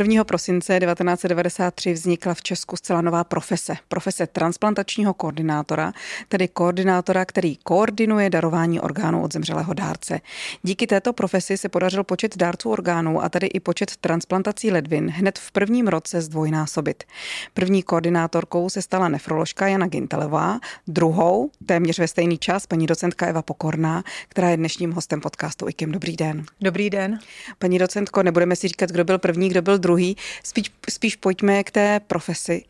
1. 0.00 0.24
prosince 0.24 0.78
1993 0.80 1.92
vznikla 1.92 2.34
v 2.34 2.42
Česku 2.42 2.76
zcela 2.76 3.00
nová 3.00 3.24
profese. 3.24 3.76
Profese 3.88 4.26
transplantačního 4.26 5.14
koordinátora, 5.14 5.92
tedy 6.28 6.48
koordinátora, 6.48 7.24
který 7.24 7.56
koordinuje 7.56 8.30
darování 8.30 8.80
orgánů 8.80 9.22
od 9.22 9.32
zemřelého 9.32 9.74
dárce. 9.74 10.20
Díky 10.62 10.86
této 10.86 11.12
profesi 11.12 11.56
se 11.56 11.68
podařil 11.68 12.04
počet 12.04 12.36
dárců 12.36 12.70
orgánů 12.70 13.22
a 13.22 13.28
tedy 13.28 13.46
i 13.46 13.60
počet 13.60 13.96
transplantací 13.96 14.70
ledvin 14.70 15.08
hned 15.08 15.38
v 15.38 15.52
prvním 15.52 15.88
roce 15.88 16.20
zdvojnásobit. 16.20 17.04
První 17.54 17.82
koordinátorkou 17.82 18.68
se 18.68 18.82
stala 18.82 19.08
nefroložka 19.08 19.68
Jana 19.68 19.86
Gintelová, 19.86 20.58
druhou, 20.86 21.50
téměř 21.66 21.98
ve 21.98 22.08
stejný 22.08 22.38
čas, 22.38 22.66
paní 22.66 22.86
docentka 22.86 23.26
Eva 23.26 23.42
Pokorná, 23.42 24.04
která 24.28 24.50
je 24.50 24.56
dnešním 24.56 24.92
hostem 24.92 25.20
podcastu 25.20 25.68
IKIM. 25.68 25.92
Dobrý 25.92 26.16
den. 26.16 26.44
Dobrý 26.60 26.90
den. 26.90 27.18
Paní 27.58 27.78
docentko, 27.78 28.22
nebudeme 28.22 28.56
si 28.56 28.68
říkat, 28.68 28.90
kdo 28.90 29.04
byl 29.04 29.18
první, 29.18 29.48
kdo 29.48 29.62
byl 29.62 29.78
druhý 29.78 29.89
druhý. 29.90 30.16
Spíš, 30.44 30.70
spíš 30.90 31.16
pojďme 31.16 31.64
k 31.64 31.70
té 31.70 32.00
profesi. 32.00 32.64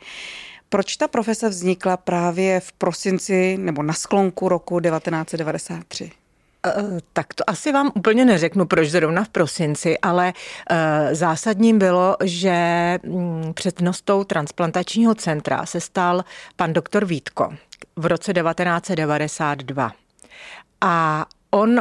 Proč 0.69 0.97
ta 0.97 1.09
profese 1.09 1.49
vznikla 1.49 1.97
právě 1.97 2.61
v 2.61 2.73
prosinci 2.73 3.57
nebo 3.61 3.83
na 3.83 3.93
sklonku 3.93 4.49
roku 4.49 4.81
1993? 4.81 6.11
Eh, 6.67 6.73
tak 7.13 7.35
to 7.35 7.51
asi 7.51 7.73
vám 7.73 7.93
úplně 7.95 8.25
neřeknu, 8.25 8.67
proč 8.67 8.89
zrovna 8.89 9.25
v 9.25 9.29
prosinci, 9.29 9.99
ale 9.99 10.33
eh, 10.33 11.15
zásadním 11.15 11.79
bylo, 11.79 12.17
že 12.25 12.99
mm, 13.03 13.53
přednostou 13.55 14.25
transplantačního 14.25 15.15
centra 15.15 15.67
se 15.67 15.81
stal 15.81 16.25
pan 16.57 16.73
doktor 16.73 17.05
Vítko 17.05 17.55
v 17.97 18.07
roce 18.07 18.33
1992. 18.33 19.93
A 20.81 21.27
on 21.51 21.81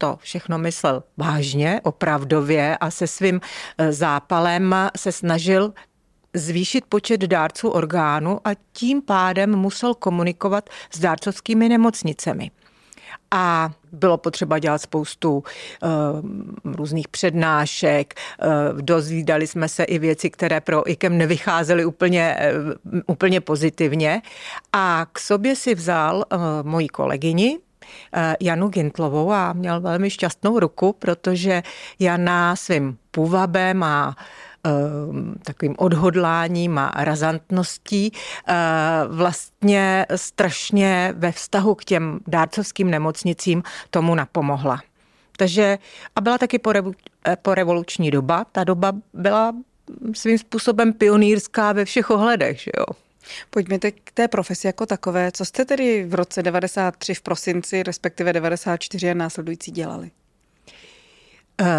to 0.00 0.18
všechno 0.20 0.58
myslel 0.58 1.02
vážně, 1.16 1.80
opravdově 1.84 2.76
a 2.76 2.90
se 2.90 3.06
svým 3.06 3.40
e, 3.78 3.92
zápalem 3.92 4.74
se 4.96 5.12
snažil 5.12 5.72
zvýšit 6.34 6.84
počet 6.88 7.20
dárců 7.20 7.68
orgánu 7.68 8.40
a 8.44 8.50
tím 8.72 9.02
pádem 9.02 9.56
musel 9.56 9.94
komunikovat 9.94 10.70
s 10.94 10.98
dárcovskými 10.98 11.68
nemocnicemi. 11.68 12.50
A 13.30 13.70
bylo 13.92 14.18
potřeba 14.18 14.58
dělat 14.58 14.82
spoustu 14.82 15.36
uh, 15.36 16.74
různých 16.74 17.08
přednášek, 17.08 18.14
uh, 18.14 18.82
dozvídali 18.82 19.46
jsme 19.46 19.68
se 19.68 19.84
i 19.84 19.98
věci, 19.98 20.30
které 20.30 20.60
pro 20.60 20.90
IKEM 20.90 21.18
nevycházely 21.18 21.84
úplně, 21.84 22.36
uh, 22.92 23.00
úplně 23.06 23.40
pozitivně. 23.40 24.22
A 24.72 25.06
k 25.12 25.18
sobě 25.18 25.56
si 25.56 25.74
vzal 25.74 26.16
uh, 26.32 26.40
moji 26.62 26.88
kolegyni, 26.88 27.58
Eh, 27.58 27.69
Janu 28.40 28.68
Gintlovou 28.68 29.32
a 29.32 29.52
měl 29.52 29.80
velmi 29.80 30.10
šťastnou 30.10 30.58
ruku, 30.58 30.92
protože 30.92 31.62
Jana 31.98 32.56
svým 32.56 32.98
půvabem 33.10 33.82
a 33.82 34.16
eh, 34.66 34.70
takovým 35.44 35.74
odhodláním 35.78 36.78
a 36.78 36.92
razantností 36.96 38.12
eh, 38.48 38.54
vlastně 39.08 40.06
strašně 40.16 41.14
ve 41.16 41.32
vztahu 41.32 41.74
k 41.74 41.84
těm 41.84 42.20
dárcovským 42.26 42.90
nemocnicím 42.90 43.62
tomu 43.90 44.14
napomohla. 44.14 44.80
Takže 45.36 45.78
a 46.16 46.20
byla 46.20 46.38
taky 46.38 46.58
po 47.42 47.54
revoluční 47.54 48.10
doba. 48.10 48.46
Ta 48.52 48.64
doba 48.64 48.92
byla 49.14 49.52
svým 50.14 50.38
způsobem 50.38 50.92
pionýrská 50.92 51.72
ve 51.72 51.84
všech 51.84 52.10
ohledech, 52.10 52.60
že 52.60 52.70
jo. 52.78 53.09
Pojďme 53.50 53.78
teď 53.78 53.94
k 54.04 54.12
té 54.12 54.28
profesi 54.28 54.66
jako 54.66 54.86
takové. 54.86 55.32
Co 55.32 55.44
jste 55.44 55.64
tedy 55.64 56.04
v 56.04 56.14
roce 56.14 56.42
93 56.42 57.14
v 57.14 57.22
prosinci, 57.22 57.82
respektive 57.82 58.32
94 58.32 59.10
a 59.10 59.14
následující 59.14 59.70
dělali? 59.70 60.10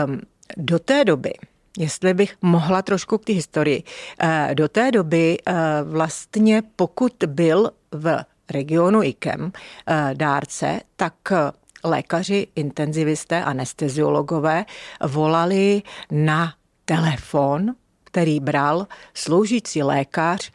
Um, 0.06 0.22
do 0.58 0.80
té 0.80 1.06
doby, 1.06 1.34
jestli 1.78 2.14
bych 2.14 2.36
mohla 2.42 2.82
trošku 2.82 3.18
k 3.18 3.26
té 3.26 3.34
historii, 3.34 3.84
uh, 4.24 4.30
do 4.54 4.68
té 4.70 4.92
doby 4.92 5.38
uh, 5.48 5.54
vlastně 5.92 6.64
pokud 6.76 7.14
byl 7.28 7.72
v 7.92 8.24
regionu 8.50 9.04
IKEM 9.04 9.42
uh, 9.42 9.52
dárce, 10.14 10.80
tak 10.96 11.14
lékaři, 11.84 12.48
intenzivisté, 12.56 13.44
anesteziologové 13.44 14.66
volali 15.08 15.82
na 16.12 16.54
telefon, 16.86 17.76
který 18.04 18.40
bral 18.40 18.88
sloužící 19.14 19.84
lékař 19.84 20.52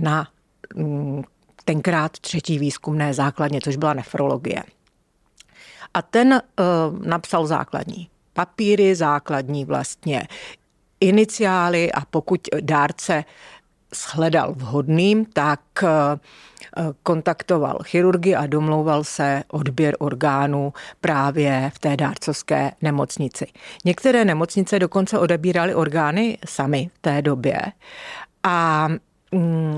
na 0.00 0.28
mm, 0.74 1.22
tenkrát 1.64 2.12
třetí 2.18 2.58
výzkumné 2.58 3.14
základně, 3.14 3.60
což 3.60 3.76
byla 3.76 3.94
nefrologie. 3.94 4.62
A 5.94 6.02
ten 6.02 6.32
uh, 6.32 7.06
napsal 7.06 7.46
základní 7.46 8.08
papíry, 8.32 8.94
základní 8.94 9.64
vlastně 9.64 10.28
iniciály 11.00 11.92
a 11.92 12.04
pokud 12.04 12.40
dárce 12.60 13.24
shledal 13.94 14.54
vhodným, 14.56 15.24
tak 15.24 15.60
uh, 15.82 15.88
kontaktoval 17.02 17.78
chirurgy 17.82 18.34
a 18.34 18.46
domlouval 18.46 19.04
se 19.04 19.44
odběr 19.48 19.96
orgánů 19.98 20.72
právě 21.00 21.70
v 21.74 21.78
té 21.78 21.96
dárcovské 21.96 22.72
nemocnici. 22.82 23.46
Některé 23.84 24.24
nemocnice 24.24 24.78
dokonce 24.78 25.18
odebíraly 25.18 25.74
orgány 25.74 26.38
sami 26.46 26.90
v 26.94 26.98
té 26.98 27.22
době 27.22 27.60
a 28.42 28.88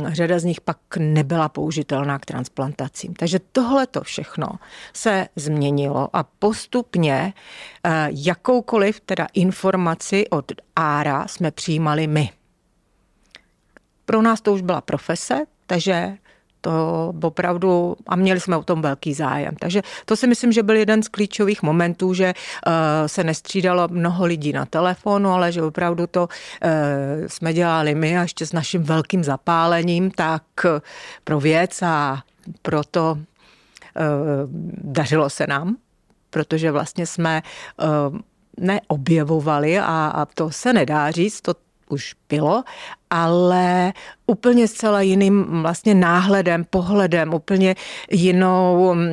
řada 0.07 0.39
z 0.39 0.45
nich 0.45 0.61
pak 0.61 0.79
nebyla 0.99 1.49
použitelná 1.49 2.19
k 2.19 2.27
transplantacím. 2.27 3.15
Takže 3.15 3.39
tohle 3.53 3.87
to 3.87 4.01
všechno 4.01 4.49
se 4.93 5.29
změnilo 5.37 6.09
a 6.13 6.23
postupně 6.23 7.35
eh, 7.85 8.09
jakoukoliv 8.11 9.01
teda 9.01 9.27
informaci 9.35 10.29
od 10.29 10.53
Ára 10.77 11.27
jsme 11.29 11.51
přijímali 11.51 12.07
my. 12.07 12.31
Pro 14.05 14.23
nás 14.23 14.41
to 14.41 14.53
už 14.53 14.63
byla 14.63 14.81
profese, 14.81 15.45
takže 15.67 16.17
to 16.65 17.13
opravdu, 17.23 17.97
a 18.07 18.17
měli 18.17 18.41
jsme 18.41 18.57
o 18.57 18.63
tom 18.63 18.83
velký 18.83 19.15
zájem. 19.15 19.55
Takže 19.61 19.83
to 20.05 20.17
si 20.17 20.27
myslím, 20.27 20.53
že 20.53 20.63
byl 20.63 20.77
jeden 20.77 21.03
z 21.03 21.09
klíčových 21.09 21.63
momentů, 21.63 22.15
že 22.15 22.33
uh, 22.33 22.73
se 23.07 23.25
nestřídalo 23.25 23.89
mnoho 23.91 24.25
lidí 24.25 24.53
na 24.53 24.65
telefonu, 24.65 25.31
ale 25.31 25.53
že 25.53 25.63
opravdu 25.63 26.07
to 26.07 26.23
uh, 26.25 26.29
jsme 27.27 27.53
dělali 27.53 27.95
my 27.95 28.19
a 28.19 28.23
ještě 28.23 28.47
s 28.47 28.53
naším 28.53 28.83
velkým 28.83 29.25
zapálením, 29.25 30.11
tak 30.11 30.43
pro 31.25 31.41
věc 31.41 31.83
a 31.83 32.23
proto 32.63 33.13
uh, 33.13 33.21
dařilo 34.97 35.31
se 35.31 35.47
nám, 35.47 35.77
protože 36.31 36.73
vlastně 36.73 37.07
jsme 37.07 37.43
neobjevovali 38.61 39.79
a, 39.79 40.13
a 40.15 40.25
to 40.25 40.51
se 40.51 40.73
nedá 40.73 41.11
říct, 41.11 41.41
to 41.41 41.55
už 41.89 42.15
bylo, 42.29 42.65
ale 43.11 43.93
úplně 44.27 44.69
zcela 44.69 45.01
jiným 45.01 45.63
vlastně 45.63 45.95
náhledem, 45.95 46.65
pohledem, 46.71 47.35
úplně 47.35 47.75
jinou 48.11 48.95
mm, 48.95 49.13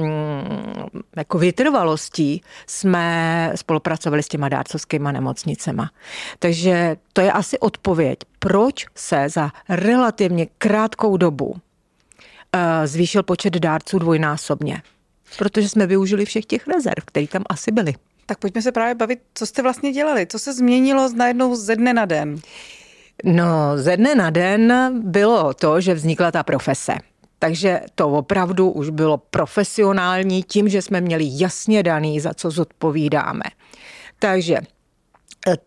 jako 1.16 1.38
vytrvalostí 1.38 2.42
jsme 2.68 3.52
spolupracovali 3.56 4.24
s 4.24 4.28
těma 4.28 4.50
dárcovskými 4.50 5.10
nemocnicema. 5.12 5.92
Takže 6.40 6.96
to 7.14 7.22
je 7.22 7.32
asi 7.32 7.60
odpověď, 7.60 8.20
proč 8.40 8.86
se 8.96 9.30
za 9.30 9.52
relativně 9.70 10.48
krátkou 10.58 11.18
dobu 11.18 11.56
eh, 12.54 12.88
zvýšil 12.88 13.24
počet 13.24 13.54
dárců 13.54 14.00
dvojnásobně. 14.00 14.82
Protože 15.38 15.70
jsme 15.70 15.88
využili 15.88 16.26
všech 16.26 16.46
těch 16.46 16.68
rezerv, 16.68 17.04
které 17.06 17.28
tam 17.28 17.44
asi 17.50 17.72
byly. 17.72 17.94
Tak 18.26 18.38
pojďme 18.38 18.62
se 18.62 18.72
právě 18.72 18.96
bavit, 18.96 19.20
co 19.34 19.46
jste 19.46 19.62
vlastně 19.62 19.92
dělali, 19.92 20.28
co 20.28 20.40
se 20.40 20.54
změnilo 20.54 21.10
najednou 21.16 21.56
ze 21.56 21.76
dne 21.76 21.94
na 21.94 22.06
den. 22.06 22.36
No, 23.24 23.72
ze 23.76 23.98
dne 23.98 24.16
na 24.16 24.30
den 24.30 24.74
bylo 25.04 25.54
to, 25.54 25.82
že 25.82 25.94
vznikla 25.94 26.32
ta 26.32 26.44
profese. 26.44 26.94
Takže 27.40 27.82
to 27.96 28.10
opravdu 28.10 28.72
už 28.72 28.90
bylo 28.90 29.18
profesionální 29.18 30.44
tím, 30.44 30.70
že 30.70 30.82
jsme 30.82 31.02
měli 31.02 31.26
jasně 31.28 31.84
daný, 31.84 32.20
za 32.20 32.34
co 32.34 32.52
zodpovídáme. 32.52 33.44
Takže 34.20 34.58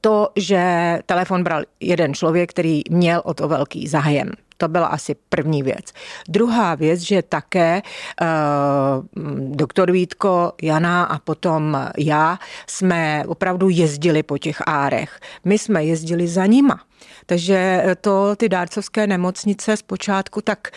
to, 0.00 0.28
že 0.36 0.98
telefon 1.06 1.44
bral 1.44 1.62
jeden 1.80 2.14
člověk, 2.14 2.50
který 2.50 2.82
měl 2.90 3.22
o 3.24 3.34
to 3.34 3.48
velký 3.48 3.88
zájem. 3.88 4.30
To 4.56 4.68
byla 4.68 4.86
asi 4.86 5.16
první 5.28 5.62
věc. 5.62 5.92
Druhá 6.28 6.74
věc, 6.74 7.00
že 7.00 7.22
také 7.22 7.82
uh, 8.20 9.26
doktor 9.56 9.92
Vítko, 9.92 10.52
Jana 10.62 11.04
a 11.04 11.18
potom 11.18 11.88
já 11.98 12.38
jsme 12.66 13.24
opravdu 13.26 13.68
jezdili 13.68 14.22
po 14.22 14.38
těch 14.38 14.62
árech. 14.66 15.20
My 15.44 15.58
jsme 15.58 15.84
jezdili 15.84 16.28
za 16.28 16.46
nima. 16.46 16.80
Takže 17.26 17.84
to 18.00 18.36
ty 18.36 18.48
dárcovské 18.48 19.06
nemocnice 19.06 19.76
zpočátku 19.76 20.40
tak 20.40 20.70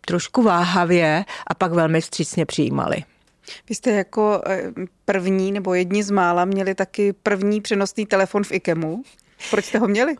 trošku 0.00 0.42
váhavě 0.42 1.24
a 1.46 1.54
pak 1.54 1.72
velmi 1.72 2.00
vstřícně 2.00 2.46
přijímali. 2.46 3.04
Vy 3.68 3.74
jste 3.74 3.90
jako 3.90 4.42
eh, 4.46 4.72
první 5.04 5.52
nebo 5.52 5.74
jedni 5.74 6.02
z 6.02 6.10
mála 6.10 6.44
měli 6.44 6.74
taky 6.74 7.12
první 7.12 7.60
přenosný 7.60 8.06
telefon 8.06 8.44
v 8.44 8.52
IKEMu. 8.52 9.02
Proč 9.50 9.64
jste 9.64 9.78
ho 9.78 9.88
měli? 9.88 10.16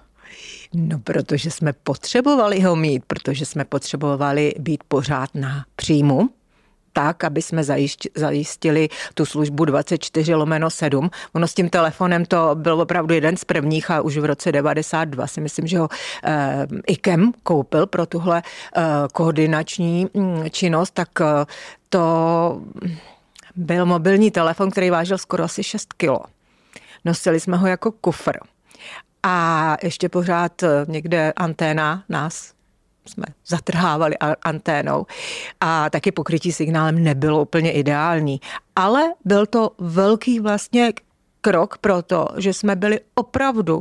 No, 0.74 0.98
protože 0.98 1.50
jsme 1.50 1.72
potřebovali 1.72 2.60
ho 2.60 2.76
mít, 2.76 3.04
protože 3.06 3.46
jsme 3.46 3.64
potřebovali 3.64 4.54
být 4.58 4.84
pořád 4.88 5.34
na 5.34 5.64
příjmu 5.76 6.30
tak, 6.92 7.24
aby 7.24 7.42
jsme 7.42 7.64
zajistili 8.14 8.88
tu 9.14 9.26
službu 9.26 9.64
24 9.64 10.34
lomeno 10.34 10.70
7. 10.70 11.10
Ono 11.32 11.48
s 11.48 11.54
tím 11.54 11.70
telefonem 11.70 12.24
to 12.24 12.50
byl 12.54 12.80
opravdu 12.80 13.14
jeden 13.14 13.36
z 13.36 13.44
prvních 13.44 13.90
a 13.90 14.00
už 14.00 14.18
v 14.18 14.24
roce 14.24 14.52
92 14.52 15.26
si 15.26 15.40
myslím, 15.40 15.66
že 15.66 15.78
ho 15.78 15.88
eh, 16.24 16.66
IKEM 16.86 17.32
koupil 17.42 17.86
pro 17.86 18.06
tuhle 18.06 18.42
eh, 18.76 18.82
koordinační 19.12 20.06
hm, 20.16 20.44
činnost, 20.50 20.90
tak 20.90 21.08
eh, 21.20 21.24
to 21.88 22.60
byl 23.56 23.86
mobilní 23.86 24.30
telefon, 24.30 24.70
který 24.70 24.90
vážil 24.90 25.18
skoro 25.18 25.44
asi 25.44 25.62
6 25.62 25.92
kilo. 25.92 26.20
Nosili 27.04 27.40
jsme 27.40 27.56
ho 27.56 27.66
jako 27.66 27.92
kufr. 27.92 28.38
A 29.22 29.76
ještě 29.82 30.08
pořád 30.08 30.62
eh, 30.62 30.68
někde 30.88 31.32
anténa 31.36 32.04
nás 32.08 32.54
jsme 33.06 33.24
zatrhávali 33.46 34.16
anténou 34.42 35.06
a 35.60 35.90
taky 35.90 36.12
pokrytí 36.12 36.52
signálem 36.52 37.04
nebylo 37.04 37.42
úplně 37.42 37.72
ideální. 37.72 38.40
Ale 38.76 39.02
byl 39.24 39.46
to 39.46 39.70
velký 39.78 40.40
vlastně 40.40 40.92
krok 41.40 41.78
pro 41.78 42.02
to, 42.02 42.28
že 42.36 42.54
jsme 42.54 42.76
byli 42.76 43.00
opravdu 43.14 43.80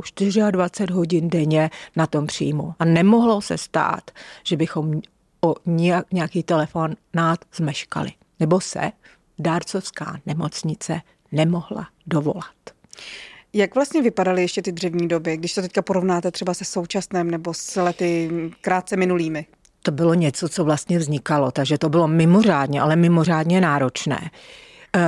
24 0.50 0.92
hodin 0.92 1.28
denně 1.28 1.70
na 1.96 2.06
tom 2.06 2.26
příjmu. 2.26 2.74
A 2.78 2.84
nemohlo 2.84 3.40
se 3.40 3.58
stát, 3.58 4.10
že 4.44 4.56
bychom 4.56 5.00
o 5.40 5.54
nějaký 6.12 6.42
telefonát 6.42 7.38
zmeškali. 7.54 8.12
Nebo 8.40 8.60
se 8.60 8.92
dárcovská 9.38 10.16
nemocnice 10.26 11.00
nemohla 11.32 11.88
dovolat. 12.06 12.54
Jak 13.54 13.74
vlastně 13.74 14.02
vypadaly 14.02 14.42
ještě 14.42 14.62
ty 14.62 14.72
dřevní 14.72 15.08
doby, 15.08 15.36
když 15.36 15.54
to 15.54 15.62
teďka 15.62 15.82
porovnáte 15.82 16.30
třeba 16.30 16.54
se 16.54 16.64
současným 16.64 17.30
nebo 17.30 17.54
s 17.54 17.80
lety 17.80 18.30
krátce 18.60 18.96
minulými? 18.96 19.46
To 19.82 19.90
bylo 19.90 20.14
něco, 20.14 20.48
co 20.48 20.64
vlastně 20.64 20.98
vznikalo, 20.98 21.50
takže 21.50 21.78
to 21.78 21.88
bylo 21.88 22.08
mimořádně, 22.08 22.80
ale 22.80 22.96
mimořádně 22.96 23.60
náročné. 23.60 24.30
Eh, 24.96 25.00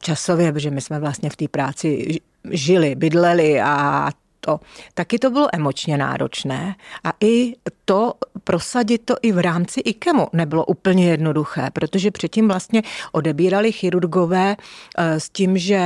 časově, 0.00 0.52
protože 0.52 0.70
my 0.70 0.80
jsme 0.80 1.00
vlastně 1.00 1.30
v 1.30 1.36
té 1.36 1.48
práci 1.48 2.18
žili, 2.50 2.94
bydleli 2.94 3.60
a 3.60 4.10
to, 4.40 4.60
taky 4.94 5.18
to 5.18 5.30
bylo 5.30 5.48
emočně 5.52 5.98
náročné 5.98 6.74
a 7.04 7.12
i 7.20 7.54
to 7.84 8.14
prosadit 8.44 9.02
to 9.04 9.14
i 9.22 9.32
v 9.32 9.38
rámci 9.38 9.80
IKEMu 9.80 10.26
nebylo 10.32 10.64
úplně 10.64 11.10
jednoduché, 11.10 11.70
protože 11.72 12.10
předtím 12.10 12.48
vlastně 12.48 12.82
odebírali 13.12 13.72
chirurgové 13.72 14.56
eh, 14.98 15.20
s 15.20 15.30
tím, 15.30 15.58
že 15.58 15.80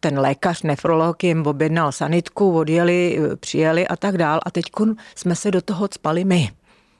ten 0.00 0.18
lékař, 0.18 0.62
nefrolog 0.62 1.24
jim 1.24 1.46
objednal 1.46 1.92
sanitku, 1.92 2.56
odjeli, 2.56 3.18
eh, 3.18 3.36
přijeli 3.36 3.88
a 3.88 3.96
tak 3.96 4.18
dál 4.18 4.40
a 4.46 4.50
teď 4.50 4.64
jsme 5.14 5.36
se 5.36 5.50
do 5.50 5.62
toho 5.62 5.88
spali 5.92 6.24
my. 6.24 6.50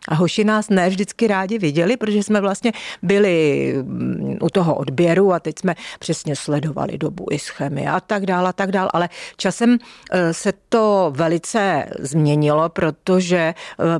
A 0.08 0.14
hoši 0.14 0.44
nás 0.44 0.68
ne 0.68 0.88
vždycky 0.88 1.26
rádi 1.26 1.58
viděli, 1.58 1.96
protože 1.96 2.22
jsme 2.22 2.40
vlastně 2.40 2.72
byli 3.02 3.74
mm, 3.82 4.38
u 4.42 4.48
toho 4.50 4.74
odběru 4.74 5.32
a 5.32 5.40
teď 5.40 5.58
jsme 5.58 5.74
přesně 5.98 6.36
sledovali 6.36 6.98
dobu 6.98 7.26
ischemie 7.30 7.90
a 7.90 8.00
tak 8.00 8.26
dál 8.26 8.46
a 8.46 8.52
tak 8.52 8.72
dál, 8.72 8.88
ale 8.92 9.08
časem 9.36 9.78
e, 10.10 10.34
se 10.34 10.52
to 10.68 11.12
velice 11.16 11.86
změnilo, 11.98 12.68
protože 12.68 13.36
e, 13.38 13.54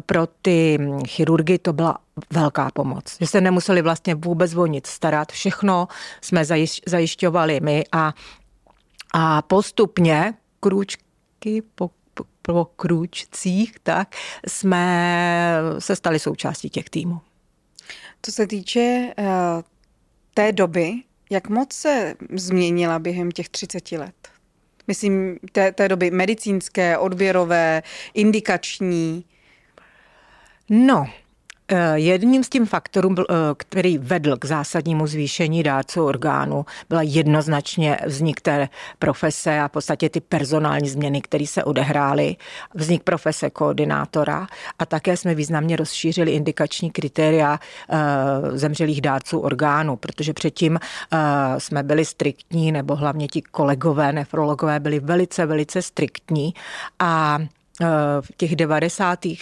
pro 0.06 0.26
ty 0.42 0.78
chirurgy 1.08 1.58
to 1.58 1.72
byla 1.72 1.98
velká 2.30 2.70
pomoc. 2.74 3.16
Že 3.20 3.26
se 3.26 3.40
nemuseli 3.40 3.82
vlastně 3.82 4.14
vůbec 4.14 4.54
o 4.54 4.66
nic 4.66 4.86
starat. 4.86 5.32
Všechno 5.32 5.88
jsme 6.20 6.42
zajišťovali 6.86 7.60
my 7.62 7.84
a, 7.92 8.14
a 9.14 9.42
postupně 9.42 10.34
krůčky 10.60 11.62
po 11.74 11.90
po 12.52 12.64
krůčcích, 12.64 13.78
tak 13.82 14.16
jsme 14.48 15.60
se 15.78 15.96
stali 15.96 16.18
součástí 16.18 16.70
těch 16.70 16.90
týmů. 16.90 17.20
Co 18.22 18.32
se 18.32 18.46
týče 18.46 19.14
uh, 19.18 19.24
té 20.34 20.52
doby, 20.52 20.92
jak 21.30 21.48
moc 21.48 21.72
se 21.72 22.14
změnila 22.30 22.98
během 22.98 23.30
těch 23.30 23.48
30 23.48 23.92
let? 23.92 24.28
Myslím, 24.86 25.38
té, 25.52 25.72
té 25.72 25.88
doby 25.88 26.10
medicínské, 26.10 26.98
odběrové, 26.98 27.82
indikační. 28.14 29.24
No, 30.68 31.06
jedním 31.94 32.44
z 32.44 32.48
tím 32.48 32.66
faktorů, 32.66 33.14
eh, 33.20 33.24
který 33.56 33.98
vedl 33.98 34.36
k 34.36 34.44
zásadnímu 34.44 35.06
zvýšení 35.06 35.62
dárců 35.62 36.04
orgánů, 36.04 36.66
byla 36.88 37.02
jednoznačně 37.02 37.98
vznik 38.06 38.40
té 38.40 38.68
profese 38.98 39.60
a 39.60 39.68
v 39.68 39.70
podstatě 39.70 40.08
ty 40.08 40.20
personální 40.20 40.88
změny, 40.88 41.20
které 41.20 41.46
se 41.46 41.64
odehrály. 41.64 42.36
Vznik 42.74 43.02
profese 43.02 43.50
koordinátora 43.50 44.46
a 44.78 44.86
také 44.86 45.16
jsme 45.16 45.34
významně 45.34 45.76
rozšířili 45.76 46.32
indikační 46.32 46.90
kritéria 46.90 47.60
eh, 47.90 47.96
zemřelých 48.58 49.00
dárců 49.00 49.38
orgánů, 49.38 49.96
protože 49.96 50.32
předtím 50.32 50.78
jsme 51.58 51.82
byli 51.82 52.04
striktní, 52.04 52.72
nebo 52.72 52.96
hlavně 52.96 53.28
ti 53.28 53.42
kolegové, 53.42 54.12
nefrologové 54.12 54.80
byli 54.80 55.00
velice, 55.00 55.46
velice 55.46 55.82
striktní 55.82 56.54
a 56.98 57.38
v 58.20 58.36
těch 58.36 58.56
90. 58.56 59.26
Eh, 59.26 59.36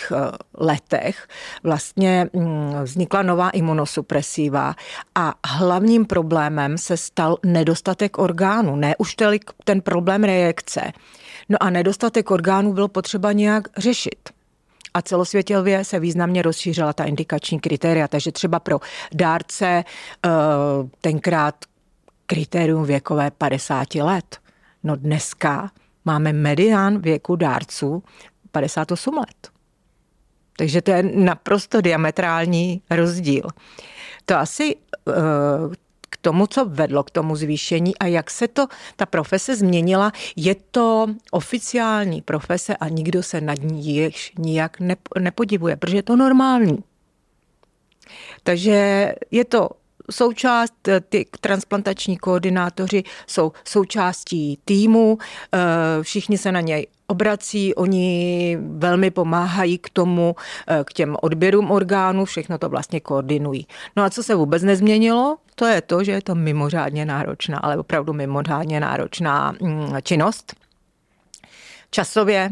letech 0.59 1.29
vlastně 1.63 2.29
mm, 2.33 2.75
vznikla 2.83 3.23
nová 3.23 3.51
imunosupresiva 3.51 4.75
a 5.15 5.35
hlavním 5.47 6.07
problémem 6.07 6.79
se 6.79 6.97
stal 6.97 7.37
nedostatek 7.45 8.19
orgánů, 8.19 8.77
ne 8.77 8.95
už 8.99 9.17
ten 9.65 9.81
problém 9.81 10.25
reakce. 10.25 10.93
No 11.49 11.63
a 11.63 11.71
nedostatek 11.71 12.31
orgánů 12.31 12.73
bylo 12.73 12.89
potřeba 12.89 13.33
nějak 13.33 13.69
řešit 13.77 14.29
a 14.95 15.03
celosvětově 15.03 15.85
se 15.85 16.01
významně 16.01 16.43
rozšířila 16.43 16.93
ta 16.93 17.05
indikační 17.05 17.61
kritéria, 17.61 18.09
takže 18.09 18.33
třeba 18.33 18.61
pro 18.61 18.81
dárce 19.15 19.67
eh, 20.27 20.31
tenkrát 21.01 21.55
kritérium 22.27 22.85
věkové 22.85 23.31
50 23.31 23.95
let. 23.95 24.39
No 24.85 24.97
dneska 24.97 25.71
máme 26.07 26.33
medián 26.33 27.01
věku 27.01 27.37
dárců 27.37 28.03
58 28.51 29.15
let. 29.19 29.51
Takže 30.59 30.83
to 30.83 30.91
je 30.91 31.03
naprosto 31.03 31.81
diametrální 31.81 32.83
rozdíl. 32.91 33.43
To 34.25 34.37
asi 34.37 34.77
eh, 35.09 35.13
k 36.11 36.17
tomu, 36.17 36.47
co 36.47 36.65
vedlo 36.65 37.05
k 37.05 37.11
tomu 37.11 37.37
zvýšení 37.37 37.99
a 37.99 38.07
jak 38.07 38.31
se 38.31 38.49
to, 38.49 38.67
ta 38.97 39.07
profese 39.07 39.57
změnila, 39.57 40.13
je 40.37 40.55
to 40.71 41.07
oficiální 41.31 42.23
profese 42.23 42.77
a 42.77 42.89
nikdo 42.89 43.23
se 43.23 43.41
nad 43.41 43.59
ní 43.63 44.11
nijak 44.39 44.77
nepodivuje, 45.19 45.77
protože 45.77 45.97
je 45.97 46.03
to 46.03 46.17
normální. 46.17 46.79
Takže 48.43 49.15
je 49.31 49.45
to 49.45 49.69
součást, 50.11 50.89
eh, 50.89 51.01
ty 51.01 51.27
transplantační 51.41 52.17
koordinátoři 52.17 53.03
jsou 53.27 53.53
součástí 53.65 54.59
týmu, 54.65 55.19
eh, 55.55 55.59
všichni 56.03 56.39
se 56.39 56.53
na 56.53 56.61
něj 56.61 56.87
obrací, 57.07 57.75
oni 57.75 58.59
velmi 58.61 59.11
pomáhají 59.11 59.79
k 59.79 59.91
tomu, 59.91 60.37
eh, 60.69 60.85
k 60.85 60.93
těm 60.93 61.17
odběrům 61.23 61.71
orgánů, 61.71 62.25
všechno 62.25 62.59
to 62.59 62.69
vlastně 62.69 63.01
koordinují. 63.01 63.67
No 63.97 64.05
a 64.05 64.11
co 64.11 64.23
se 64.23 64.35
vůbec 64.35 64.63
nezměnilo, 64.63 65.37
to 65.55 65.67
je 65.67 65.81
to, 65.81 66.05
že 66.05 66.13
je 66.13 66.23
to 66.23 66.35
mimořádně 66.35 67.05
náročná, 67.05 67.59
ale 67.59 67.77
opravdu 67.77 68.13
mimořádně 68.13 68.81
náročná 68.81 69.55
mm, 69.61 69.97
činnost. 70.03 70.55
Časově, 71.91 72.51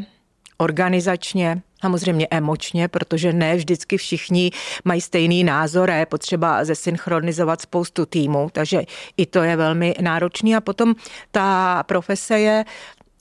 organizačně, 0.56 1.62
samozřejmě 1.80 2.28
emočně, 2.30 2.88
protože 2.88 3.32
ne 3.32 3.56
vždycky 3.56 3.96
všichni 3.96 4.50
mají 4.84 5.00
stejný 5.00 5.44
názor 5.44 5.90
a 5.90 5.94
je 5.94 6.06
potřeba 6.06 6.64
zesynchronizovat 6.64 7.61
spoustu 7.61 8.06
týmů, 8.06 8.49
takže 8.52 8.82
i 9.16 9.26
to 9.26 9.42
je 9.42 9.56
velmi 9.56 9.94
náročný 10.00 10.56
a 10.56 10.61
potom 10.61 10.94
ta 11.30 11.82
profese 11.82 12.38
je 12.38 12.64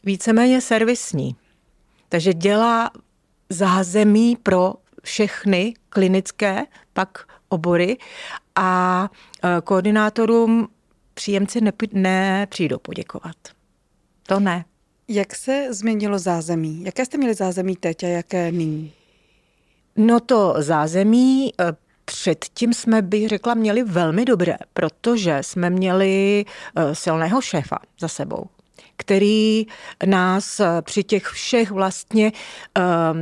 víceméně 0.04 0.62
servisní. 0.62 1.36
Takže 2.10 2.34
dělá 2.34 2.92
zázemí 3.50 4.36
pro 4.44 4.74
všechny 5.04 5.74
klinické 5.90 6.64
pak 6.94 7.26
obory 7.50 7.98
a 8.56 9.10
e, 9.44 9.62
koordinátorům 9.62 10.68
příjemci 11.14 11.60
nepřijdou 11.94 12.78
poděkovat. 12.78 13.36
To 14.28 14.40
ne. 14.40 14.66
Jak 15.08 15.36
se 15.36 15.68
změnilo 15.70 16.20
zázemí? 16.20 16.84
Jaké 16.84 17.06
jste 17.06 17.18
měli 17.18 17.34
zázemí 17.34 17.76
teď 17.76 18.04
a 18.04 18.08
jaké 18.08 18.52
nyní? 18.52 18.94
No 19.96 20.20
to 20.20 20.54
zázemí 20.58 21.54
e, 21.60 21.84
Předtím 22.06 22.74
jsme, 22.74 23.02
bych 23.02 23.28
řekla, 23.28 23.54
měli 23.54 23.84
velmi 23.84 24.26
dobré, 24.26 24.56
protože 24.74 25.38
jsme 25.42 25.70
měli 25.70 26.46
e, 26.76 26.96
silného 26.96 27.42
šéfa 27.42 27.78
za 28.00 28.08
sebou 28.08 28.46
který 28.98 29.68
nás 30.06 30.60
eh, 30.60 30.82
při 30.82 31.04
těch 31.04 31.26
všech 31.26 31.72
vlastně 31.72 32.32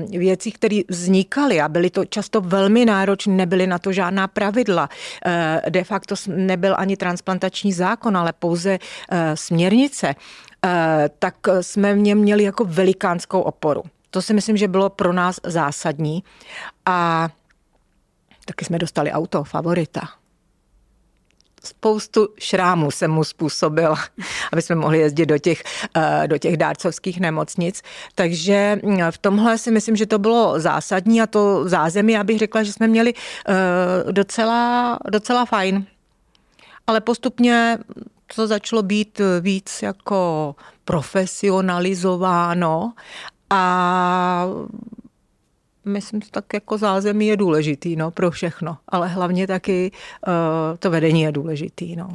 věcích, 0.09 0.53
které 0.53 0.81
vznikaly 0.89 1.61
a 1.61 1.69
byly 1.69 1.89
to 1.89 2.05
často 2.05 2.41
velmi 2.41 2.85
náročné, 2.85 3.33
nebyly 3.33 3.67
na 3.67 3.79
to 3.79 3.91
žádná 3.91 4.27
pravidla. 4.27 4.89
De 5.69 5.83
facto 5.83 6.15
nebyl 6.27 6.75
ani 6.77 6.97
transplantační 6.97 7.73
zákon, 7.73 8.17
ale 8.17 8.33
pouze 8.33 8.79
směrnice. 9.35 10.15
Uh, 10.65 10.72
tak 11.20 11.36
jsme 11.62 11.94
v 11.94 11.98
něm 11.98 12.18
měli 12.18 12.44
jako 12.44 12.65
velikánskou 12.65 13.41
oporu. 13.41 13.84
To 14.10 14.22
si 14.22 14.34
myslím, 14.34 14.58
že 14.58 14.68
bylo 14.68 14.89
pro 14.89 15.13
nás 15.13 15.39
zásadní. 15.44 16.24
A 16.86 17.30
taky 18.46 18.65
jsme 18.65 18.80
dostali 18.80 19.12
auto, 19.12 19.44
favorita. 19.44 20.01
spoustu 21.63 22.30
šrámů 22.39 22.91
jsem 22.91 23.12
mu 23.12 23.24
způsobila, 23.24 23.98
aby 24.51 24.62
jsme 24.62 24.75
mohli 24.75 25.00
jezdit 25.00 25.25
do 25.25 25.38
těch, 25.38 25.63
eh, 25.98 26.27
do 26.27 26.38
těch 26.38 26.58
dárcovských 26.58 27.20
nemocnic. 27.20 27.82
Takže 28.15 28.80
mm, 28.84 29.00
v 29.12 29.18
tomhle 29.18 29.58
si 29.58 29.72
myslím, 29.72 29.96
že 29.96 30.06
to 30.06 30.20
bylo 30.20 30.60
zásadní 30.60 31.22
a 31.22 31.27
to 31.27 31.70
zázemí, 31.70 32.18
abych 32.18 32.39
řekla, 32.39 32.63
že 32.63 32.74
jsme 32.74 32.88
měli 32.88 33.13
eh, 33.13 33.53
docela, 34.12 35.00
docela 35.12 35.46
fajn. 35.46 35.86
Ale 36.88 37.01
postupně 37.01 37.77
to 38.35 38.47
začalo 38.47 38.81
být 38.81 39.21
víc 39.41 39.81
jako 39.81 40.55
profesionalizováno 40.85 42.93
a 43.50 44.45
myslím, 45.85 46.21
že 46.21 46.31
tak 46.31 46.53
jako 46.53 46.77
zázemí 46.77 47.27
je 47.27 47.38
důležitý 47.38 47.95
no, 47.95 48.11
pro 48.11 48.31
všechno, 48.31 48.77
ale 48.88 49.07
hlavně 49.07 49.47
taky 49.47 49.91
uh, 50.27 50.33
to 50.79 50.89
vedení 50.89 51.21
je 51.21 51.31
důležitý. 51.31 51.95
No. 51.95 52.09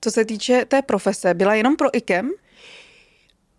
Co 0.00 0.10
se 0.10 0.24
týče 0.24 0.64
té 0.64 0.82
profese, 0.82 1.34
byla 1.34 1.54
jenom 1.54 1.76
pro 1.76 1.96
IKEM? 1.96 2.30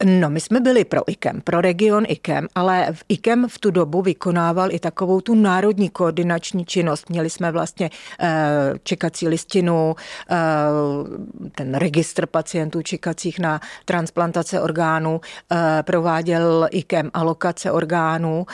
No, 0.05 0.29
my 0.29 0.39
jsme 0.39 0.59
byli 0.59 0.85
pro 0.85 1.09
IKEM, 1.09 1.41
pro 1.41 1.61
region 1.61 2.03
IKEM, 2.07 2.47
ale 2.55 2.87
v 2.93 3.03
IKEM 3.09 3.47
v 3.47 3.59
tu 3.59 3.71
dobu 3.71 4.01
vykonával 4.01 4.71
i 4.71 4.79
takovou 4.79 5.21
tu 5.21 5.35
národní 5.35 5.89
koordinační 5.89 6.65
činnost. 6.65 7.09
Měli 7.09 7.29
jsme 7.29 7.51
vlastně 7.51 7.89
eh, 8.19 8.73
čekací 8.83 9.27
listinu, 9.27 9.95
eh, 10.31 10.35
ten 11.55 11.75
registr 11.75 12.25
pacientů 12.25 12.81
čekacích 12.81 13.39
na 13.39 13.61
transplantace 13.85 14.61
orgánů, 14.61 15.21
eh, 15.51 15.83
prováděl 15.83 16.67
IKEM 16.71 17.09
alokace 17.13 17.71
orgánů 17.71 18.45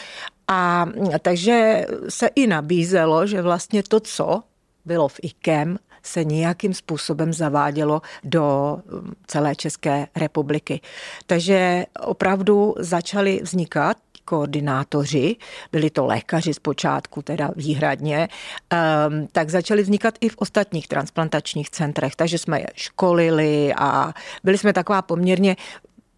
a 0.47 0.85
takže 1.21 1.85
se 2.09 2.29
i 2.35 2.47
nabízelo, 2.47 3.27
že 3.27 3.41
vlastně 3.41 3.83
to, 3.83 3.99
co 3.99 4.43
bylo 4.85 5.07
v 5.07 5.19
IKEM, 5.21 5.77
se 6.03 6.23
nějakým 6.23 6.73
způsobem 6.73 7.33
zavádělo 7.33 8.01
do 8.23 8.77
um, 8.91 9.13
celé 9.27 9.55
České 9.55 10.07
republiky. 10.15 10.81
Takže 11.25 11.85
opravdu 11.99 12.75
začaly 12.77 13.39
vznikat 13.43 13.97
koordinátoři, 14.29 15.35
byli 15.71 15.89
to 15.89 16.05
lékaři 16.05 16.53
zpočátku, 16.53 17.21
teda 17.21 17.49
výhradně, 17.55 18.27
um, 18.27 19.27
tak 19.31 19.49
začaly 19.49 19.81
vznikat 19.81 20.15
i 20.21 20.29
v 20.29 20.37
ostatních 20.37 20.87
transplantačních 20.87 21.69
centrech, 21.69 22.15
takže 22.15 22.37
jsme 22.37 22.59
je 22.59 22.67
školili 22.75 23.73
a 23.77 24.13
byli 24.43 24.57
jsme 24.57 24.73
taková 24.73 25.01
poměrně 25.01 25.55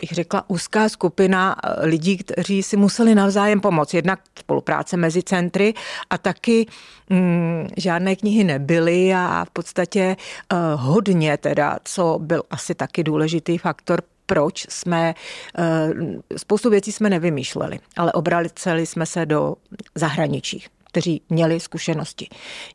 bych 0.01 0.11
řekla, 0.11 0.43
úzká 0.47 0.89
skupina 0.89 1.55
eh, 1.63 1.85
lidí, 1.85 2.17
kteří 2.17 2.63
si 2.63 2.77
museli 2.77 3.15
navzájem 3.15 3.61
pomoct. 3.61 3.93
Jednak 3.93 4.19
spolupráce 4.39 4.97
mezi 4.97 5.23
centry 5.23 5.73
a 6.09 6.17
taky 6.17 6.65
mm, 7.09 7.67
žádné 7.77 8.15
knihy 8.15 8.43
nebyly 8.43 9.13
a 9.13 9.45
v 9.45 9.49
podstatě 9.49 10.15
uh, 10.53 10.57
hodně 10.81 11.37
teda, 11.37 11.77
co 11.83 12.19
byl 12.21 12.43
asi 12.49 12.75
taky 12.75 13.03
důležitý 13.03 13.57
faktor 13.57 14.01
proč 14.25 14.65
jsme, 14.69 15.13
uh, 15.59 16.15
spoustu 16.37 16.69
věcí 16.69 16.91
jsme 16.91 17.09
nevymýšleli, 17.09 17.79
ale 17.97 18.11
obraceli 18.11 18.85
jsme 18.85 19.05
se 19.05 19.25
do 19.25 19.55
zahraničí, 19.95 20.65
kteří 20.87 21.21
měli 21.29 21.59
zkušenosti. 21.59 22.27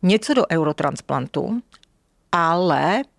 Něco 0.03 0.35
do 0.35 0.45
eurotransplantu, 0.51 1.61
ale 2.33 3.03
Eh, 3.03 3.16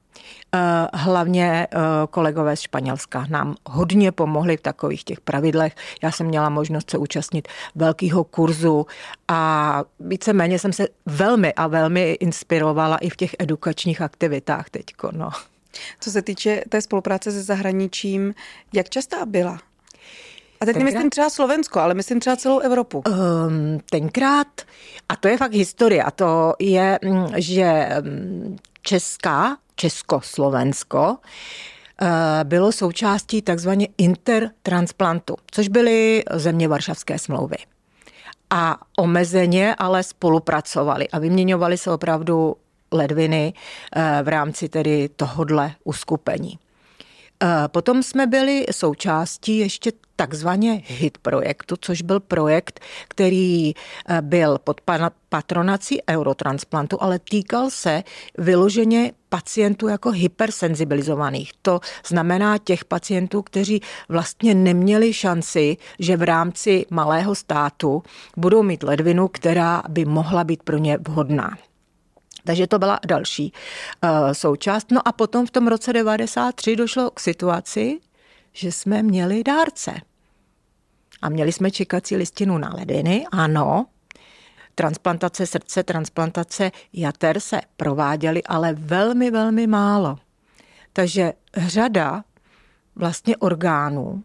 hlavně 0.93 1.67
eh, 1.71 1.77
kolegové 2.09 2.55
z 2.55 2.62
Španělska 2.62 3.25
nám 3.29 3.55
hodně 3.69 4.12
pomohli 4.12 4.57
v 4.57 4.62
takových 4.62 5.03
těch 5.03 5.21
pravidlech. 5.21 5.75
Já 6.03 6.12
jsem 6.12 6.27
měla 6.27 6.50
možnost 6.50 6.91
se 6.91 6.97
účastnit 6.97 7.47
velkého 7.75 8.24
kurzu 8.24 8.86
a 9.27 9.83
víceméně 10.00 10.59
jsem 10.59 10.74
se 10.74 10.88
velmi 11.05 11.53
a 11.53 11.67
velmi 11.67 12.12
inspirovala 12.12 12.97
i 12.97 13.09
v 13.09 13.15
těch 13.15 13.36
edukačních 13.39 14.01
aktivitách 14.01 14.69
teďko. 14.69 15.09
No. 15.12 15.29
Co 16.00 16.12
se 16.12 16.21
týče 16.21 16.63
té 16.69 16.81
spolupráce 16.81 17.31
se 17.31 17.43
zahraničím, 17.43 18.33
jak 18.74 18.89
častá 18.89 19.25
byla? 19.25 19.59
A 20.62 20.65
teď 20.65 20.74
tenkrát, 20.74 20.79
nemyslím 20.79 21.09
třeba 21.09 21.29
Slovensko, 21.29 21.79
ale 21.79 21.93
myslím 21.93 22.19
třeba 22.19 22.36
celou 22.36 22.59
Evropu. 22.59 23.03
Um, 23.07 23.79
tenkrát, 23.91 24.47
a 25.09 25.15
to 25.15 25.27
je 25.27 25.38
fakt 25.38 25.53
historie, 25.53 26.03
a 26.03 26.12
to 26.12 26.53
je, 26.59 27.00
mm, 27.03 27.27
že 27.38 27.89
mm, 28.01 28.57
česká 28.88 29.58
Československo 29.75 31.17
eh, 32.01 32.08
bylo 32.44 32.72
součástí 32.72 33.41
takzvaně 33.41 33.88
intertransplantu, 33.98 35.36
což 35.51 35.67
byly 35.67 36.24
země 36.32 36.67
Varšavské 36.67 37.20
smlouvy. 37.20 37.58
A 38.50 38.77
omezeně 38.98 39.75
ale 39.75 40.03
spolupracovali 40.03 41.10
a 41.10 41.20
vyměňovali 41.20 41.77
se 41.77 41.91
opravdu 41.91 42.56
ledviny 42.91 43.53
eh, 43.96 44.20
v 44.24 44.27
rámci 44.27 44.70
tedy 44.70 45.10
tohodle 45.15 45.72
uskupení. 45.84 46.60
Potom 47.67 48.03
jsme 48.03 48.27
byli 48.27 48.65
součástí 48.72 49.58
ještě 49.58 49.91
takzvaně 50.17 50.82
HIT 50.86 51.17
projektu, 51.17 51.75
což 51.82 52.01
byl 52.01 52.20
projekt, 52.20 52.79
který 53.08 53.74
eh, 53.74 54.22
byl 54.22 54.58
pod 54.58 54.82
patronací 55.29 56.00
Eurotransplantu, 56.10 56.98
ale 57.03 57.20
týkal 57.20 57.70
se 57.70 58.03
vyloženě 58.38 59.12
pacientů 59.29 59.88
jako 59.88 60.12
hypersenzibilizovaných. 60.12 61.51
To 61.62 61.79
znamená 62.08 62.58
těch 62.58 62.86
pacientů, 62.86 63.41
kteří 63.41 63.82
vlastně 64.10 64.56
neměli 64.56 65.13
šanci, 65.13 65.77
že 66.00 66.17
v 66.17 66.24
rámci 66.24 66.86
malého 66.89 67.36
státu 67.36 68.03
budou 68.38 68.63
mít 68.63 68.84
ledvinu, 68.84 69.27
která 69.27 69.84
by 69.89 70.06
mohla 70.06 70.44
být 70.44 70.63
pro 70.63 70.77
ně 70.77 70.98
vhodná. 71.08 71.58
Takže 72.48 72.68
to 72.68 72.80
byla 72.80 73.00
další 73.08 73.54
uh, 74.04 74.10
součást. 74.32 74.92
No 74.92 75.08
a 75.08 75.12
potom 75.12 75.46
v 75.46 75.51
tom 75.51 75.68
roce 75.68 75.94
93 75.94 76.75
došlo 76.75 77.12
k 77.12 77.20
situaci, 77.20 78.00
že 78.54 78.72
jsme 78.72 79.04
měli 79.04 79.44
dárce. 79.44 79.94
A 81.22 81.30
měli 81.30 81.51
jsme 81.51 81.72
čekací 81.72 82.16
listinu 82.16 82.58
na 82.58 82.74
ledviny, 82.77 83.25
ano. 83.32 83.86
Transplantace 84.75 85.48
srdce, 85.48 85.84
transplantace 85.84 86.72
jater 86.94 87.39
se 87.39 87.62
prováděly, 87.77 88.44
ale 88.44 88.74
velmi, 88.74 89.32
velmi 89.32 89.68
málo. 89.68 90.18
Takže 90.94 91.34
řada 91.58 92.24
vlastně 92.96 93.38
orgánů 93.38 94.24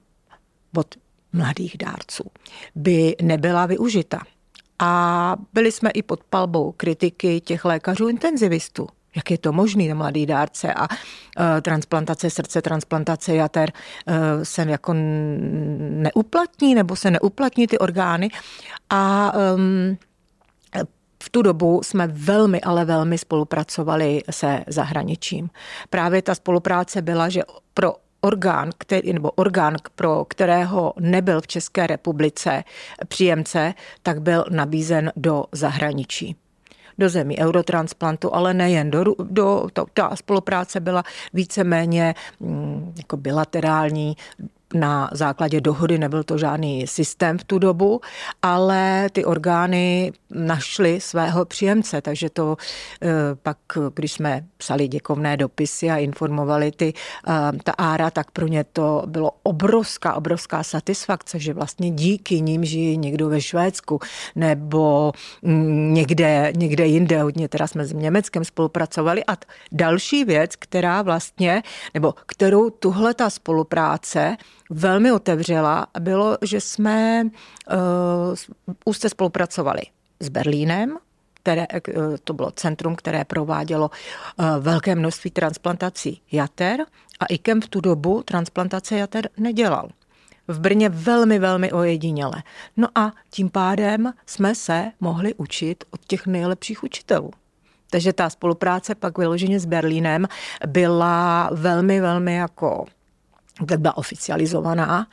od 0.77 0.95
mladých 1.33 1.77
dárců 1.79 2.25
by 2.75 3.17
nebyla 3.23 3.67
využita. 3.67 4.19
A 4.85 5.37
byli 5.53 5.73
jsme 5.73 5.91
i 5.91 6.03
pod 6.03 6.25
palbou 6.25 6.73
kritiky 6.73 7.41
těch 7.41 7.65
lékařů 7.65 8.09
intenzivistů. 8.09 8.87
Jak 9.17 9.31
je 9.31 9.39
to 9.39 9.53
možný, 9.53 9.89
na 9.89 9.95
mladý 9.95 10.27
dárce 10.27 10.75
a 10.75 10.89
uh, 10.91 10.97
transplantace 11.63 12.31
srdce, 12.31 12.63
transplantace 12.63 13.35
jater 13.35 13.73
uh, 14.07 14.15
se 14.43 14.63
jako 14.63 14.95
neuplatní 15.79 16.75
nebo 16.75 16.97
se 16.97 17.11
neuplatní 17.11 17.67
ty 17.67 17.79
orgány. 17.79 18.31
A 18.91 19.33
um, 19.55 19.99
v 21.23 21.31
tu 21.31 21.43
dobu 21.43 21.81
jsme 21.85 22.07
velmi, 22.07 22.61
ale 22.61 22.85
velmi 22.85 23.19
spolupracovali 23.19 24.23
se 24.31 24.65
zahraničím. 24.67 25.51
Právě 25.91 26.23
ta 26.23 26.35
spolupráce 26.35 27.03
byla, 27.03 27.29
že 27.29 27.43
pro 27.75 27.95
orgán, 28.25 28.71
který, 28.79 29.13
nebo 29.13 29.31
orgán, 29.31 29.77
pro 29.95 30.25
kterého 30.25 30.93
nebyl 31.01 31.41
v 31.41 31.47
České 31.47 31.87
republice 31.87 32.65
příjemce, 33.09 33.75
tak 34.03 34.23
byl 34.23 34.45
nabízen 34.51 35.13
do 35.17 35.45
zahraničí 35.53 36.37
do 36.99 37.09
zemí 37.09 37.39
eurotransplantu, 37.39 38.35
ale 38.35 38.55
nejen. 38.55 38.91
Do, 38.91 39.05
do, 39.19 39.67
to, 39.73 39.87
ta 39.95 40.17
spolupráce 40.17 40.81
byla 40.81 41.03
víceméně 41.33 42.15
mm, 42.41 42.93
jako 42.97 43.17
bilaterální, 43.17 44.17
na 44.75 45.11
základě 45.13 45.61
dohody, 45.61 45.99
nebyl 45.99 46.23
to 46.23 46.39
žádný 46.39 46.87
systém 46.87 47.39
v 47.39 47.45
tu 47.45 47.59
dobu, 47.59 48.01
ale 48.43 49.09
ty 49.13 49.25
orgány 49.25 50.13
našly 50.31 51.01
svého 51.01 51.45
příjemce, 51.45 52.01
takže 52.01 52.31
to 52.31 52.57
eh, 53.03 53.09
pak, 53.43 53.59
když 53.95 54.13
jsme 54.13 54.45
psali 54.57 54.89
děkovné 54.89 55.37
dopisy 55.37 55.91
a 55.91 55.97
informovali 55.97 56.73
ty, 56.73 56.93
eh, 57.29 57.33
ta 57.65 57.73
ára, 57.73 58.11
tak 58.11 58.31
pro 58.31 58.47
ně 58.47 58.65
to 58.65 59.03
bylo 59.07 59.31
obrovská, 59.43 60.15
obrovská 60.15 60.63
satisfakce, 60.63 61.39
že 61.39 61.55
vlastně 61.55 61.91
díky 61.91 62.41
ním 62.41 62.65
žijí 62.65 62.97
někdo 62.99 63.29
ve 63.29 63.41
Švédsku 63.41 64.01
nebo 64.37 65.13
mm, 65.43 65.95
někde, 65.95 66.53
někde 66.57 66.87
jinde, 66.87 67.23
hodně 67.23 67.49
teda 67.49 67.67
jsme 67.67 67.85
s 67.85 67.93
Německem 67.93 68.45
spolupracovali. 68.45 69.25
A 69.25 69.37
další 69.73 70.25
věc, 70.25 70.57
která 70.57 71.03
vlastně, 71.03 71.63
nebo 71.95 72.15
kterou 72.27 72.71
tuhle 72.71 73.15
ta 73.15 73.31
spolupráce 73.31 74.37
velmi 74.71 75.13
otevřela, 75.13 75.87
bylo, 76.01 76.39
že 76.43 76.61
jsme 76.61 77.25
uh, 77.25 77.77
úzce 78.85 79.09
spolupracovali 79.09 79.83
s 80.21 80.29
Berlínem, 80.29 80.99
které, 81.35 81.67
eh, 81.75 81.81
to 82.25 82.33
bylo 82.33 82.51
centrum, 82.51 82.97
které 82.97 83.25
provádělo 83.25 83.91
uh, 83.91 84.47
velké 84.61 84.95
množství 84.95 85.31
transplantací 85.31 86.23
jater 86.33 86.81
a 87.21 87.27
IKEM 87.27 87.61
v 87.61 87.69
tu 87.69 87.81
dobu 87.81 88.23
transplantace 88.23 88.97
jater 88.97 89.29
nedělal. 89.37 89.89
V 90.49 90.61
Brně 90.61 90.89
velmi, 90.89 91.39
velmi 91.39 91.73
ojediněle. 91.73 92.43
No 92.77 92.89
a 92.95 93.13
tím 93.31 93.51
pádem 93.51 94.13
jsme 94.27 94.55
se 94.55 94.93
mohli 95.01 95.35
učit 95.35 95.85
od 95.91 96.01
těch 96.07 96.27
nejlepších 96.27 96.85
učitelů. 96.85 97.31
Takže 97.91 98.13
ta 98.13 98.31
spolupráce 98.31 98.95
pak 98.95 99.19
vyloženě 99.19 99.61
s 99.61 99.65
Berlínem 99.65 100.29
byla 100.67 101.51
velmi, 101.53 102.01
velmi 102.01 102.35
jako 102.35 102.85
byla 103.77 103.97
oficializovaná 103.97 105.07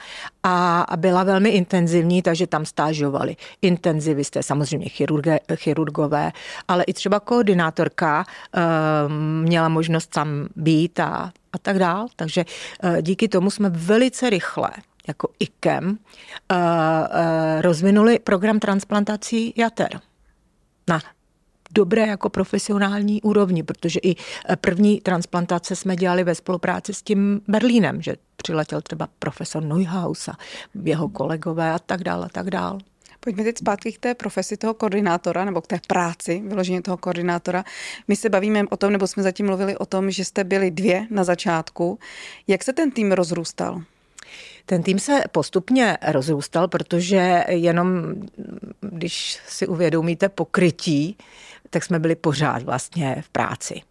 a 0.44 0.86
byla 0.96 1.24
velmi 1.24 1.50
intenzivní, 1.50 2.22
takže 2.22 2.48
tam 2.48 2.66
stážovali 2.66 3.36
intenzivisté, 3.62 4.44
samozřejmě 4.44 4.90
chirurge, 4.90 5.40
chirurgové, 5.56 6.32
ale 6.68 6.84
i 6.84 6.94
třeba 6.94 7.20
koordinátorka 7.20 8.26
e, 8.26 8.60
měla 9.44 9.70
možnost 9.70 10.08
tam 10.08 10.48
být 10.56 11.00
a, 11.00 11.32
a 11.54 11.58
tak 11.62 11.80
dál. 11.80 12.08
Takže 12.16 12.46
e, 12.84 13.02
díky 13.02 13.28
tomu 13.28 13.52
jsme 13.52 13.70
velice 13.70 14.30
rychle 14.30 14.70
jako 15.08 15.28
IKEM 15.40 15.98
e, 16.50 16.56
e, 16.56 17.62
rozvinuli 17.62 18.20
program 18.20 18.60
transplantací 18.60 19.54
jater 19.58 20.00
na 20.88 21.02
dobré 21.74 22.08
jako 22.08 22.30
profesionální 22.30 23.22
úrovni, 23.22 23.64
protože 23.64 24.00
i 24.04 24.16
eh, 24.16 24.56
první 24.56 25.02
transplantace 25.02 25.76
jsme 25.76 25.96
dělali 25.96 26.24
ve 26.24 26.36
spolupráci 26.36 26.94
s 26.94 27.02
tím 27.02 27.42
Berlínem, 27.48 28.02
že 28.02 28.16
přiletěl 28.36 28.82
třeba 28.82 29.08
profesor 29.20 29.64
Neuhaus 29.64 30.28
a 30.28 30.38
jeho 30.84 31.10
kolegové 31.10 31.72
a 31.72 31.80
tak 31.80 32.04
dále 32.04 32.26
a 32.26 32.30
tak 32.30 32.50
dále. 32.50 32.80
Pojďme 33.20 33.44
teď 33.44 33.58
zpátky 33.58 33.92
k 33.92 34.00
té 34.00 34.16
profesi 34.16 34.58
toho 34.58 34.74
koordinátora, 34.74 35.46
nebo 35.46 35.62
k 35.62 35.68
té 35.68 35.80
práci 35.88 36.44
vyloženě 36.48 36.82
toho 36.82 36.98
koordinátora. 36.98 37.64
My 38.08 38.16
se 38.16 38.30
bavíme 38.30 38.64
o 38.70 38.78
tom, 38.78 38.92
nebo 38.92 39.08
jsme 39.08 39.24
zatím 39.24 39.46
mluvili 39.46 39.78
o 39.78 39.86
tom, 39.86 40.12
že 40.12 40.26
jste 40.26 40.44
byli 40.44 40.72
dvě 40.72 41.08
na 41.10 41.24
začátku. 41.24 42.00
Jak 42.48 42.64
se 42.64 42.74
ten 42.74 42.92
tým 42.92 43.12
rozrůstal? 43.12 43.82
Ten 44.66 44.84
tým 44.84 45.00
se 45.00 45.24
postupně 45.32 45.98
rozrůstal, 46.08 46.68
protože 46.68 47.44
jenom 47.48 48.16
když 48.82 49.40
si 49.48 49.68
uvědomíte 49.68 50.30
pokrytí, 50.30 51.18
tak 51.70 51.84
jsme 51.84 52.00
byli 52.00 52.16
pořád 52.16 52.64
vlastně 52.64 53.22
v 53.26 53.30
práci. 53.30 53.82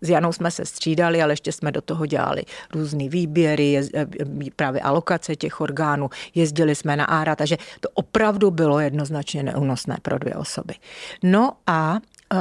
S 0.00 0.08
Janou 0.08 0.32
jsme 0.32 0.50
se 0.50 0.64
střídali, 0.64 1.22
ale 1.22 1.32
ještě 1.32 1.52
jsme 1.52 1.72
do 1.72 1.80
toho 1.80 2.06
dělali 2.06 2.42
různé 2.74 3.08
výběry, 3.08 3.78
eh, 3.94 4.06
právě 4.56 4.80
alokace 4.80 5.36
těch 5.36 5.60
orgánů, 5.60 6.10
jezdili 6.34 6.74
jsme 6.74 6.96
na 6.96 7.04
ára, 7.04 7.36
takže 7.36 7.56
to 7.80 7.88
opravdu 7.94 8.50
bylo 8.50 8.80
jednoznačně 8.80 9.42
neúnosné 9.42 9.96
pro 10.02 10.18
dvě 10.18 10.34
osoby. 10.34 10.74
No 11.22 11.52
a 11.66 11.92
uh, 11.92 12.38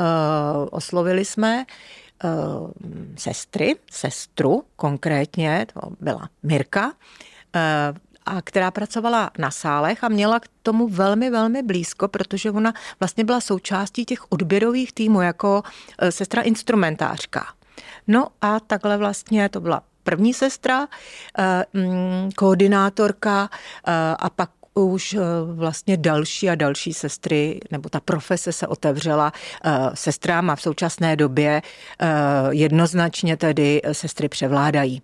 oslovili 0.71 1.25
jsme 1.25 1.65
uh, 2.23 2.69
sestry, 3.15 3.75
sestru 3.91 4.63
konkrétně, 4.75 5.65
to 5.73 5.89
byla 5.99 6.29
Mirka, 6.43 6.85
uh, 6.85 6.91
a 8.29 8.41
která 8.41 8.71
pracovala 8.71 9.31
na 9.37 9.51
sálech 9.51 10.03
a 10.03 10.09
měla 10.09 10.39
k 10.39 10.47
tomu 10.63 10.87
velmi, 10.87 11.29
velmi 11.29 11.63
blízko, 11.63 12.07
protože 12.07 12.51
ona 12.51 12.73
vlastně 12.99 13.23
byla 13.23 13.41
součástí 13.41 14.05
těch 14.05 14.31
odběrových 14.31 14.93
týmů 14.93 15.21
jako 15.21 15.63
e, 15.99 16.11
sestra 16.11 16.41
instrumentářka. 16.41 17.45
No 18.07 18.27
a 18.41 18.59
takhle 18.59 18.97
vlastně 18.97 19.49
to 19.49 19.59
byla 19.59 19.81
první 20.03 20.33
sestra, 20.33 20.87
e, 21.37 21.65
mm, 21.73 22.29
koordinátorka 22.35 23.49
e, 23.87 24.15
a 24.19 24.29
pak 24.29 24.49
už 24.73 25.17
vlastně 25.53 25.97
další 25.97 26.49
a 26.49 26.55
další 26.55 26.93
sestry, 26.93 27.59
nebo 27.71 27.89
ta 27.89 27.99
profese 27.99 28.51
se 28.51 28.67
otevřela 28.67 29.33
sestrám 29.93 30.49
a 30.49 30.55
v 30.55 30.61
současné 30.61 31.15
době 31.15 31.61
jednoznačně 32.49 33.37
tedy 33.37 33.81
sestry 33.91 34.29
převládají. 34.29 35.01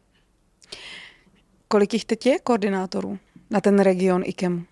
Kolik 1.68 1.94
jich 1.94 2.06
teď 2.06 2.26
je 2.26 2.40
koordinátorů 2.40 3.20
na 3.50 3.62
ten 3.62 3.80
region 3.80 4.24
IKEM? 4.26 4.66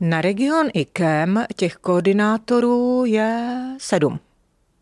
Na 0.00 0.20
region 0.20 0.68
IKEM 0.74 1.44
těch 1.56 1.74
koordinátorů 1.76 3.04
je 3.04 3.56
sedm. 3.78 4.18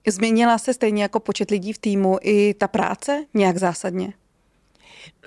Změnila 0.09 0.59
se 0.59 0.75
stejně 0.75 1.03
jako 1.03 1.21
počet 1.21 1.51
lidí 1.51 1.73
v 1.73 1.79
týmu 1.79 2.18
i 2.23 2.55
ta 2.55 2.68
práce 2.68 3.25
nějak 3.35 3.59
zásadně? 3.59 4.12